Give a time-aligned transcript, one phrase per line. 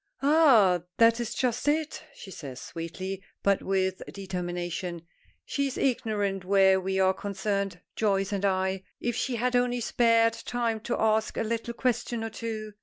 [0.23, 0.81] "Ah!
[0.97, 5.03] that is just it," she says, sweetly, but with determination.
[5.45, 8.81] "She is ignorant where we are concerned Joyce and I.
[8.99, 12.73] If she had only spared time to ask a little question or two!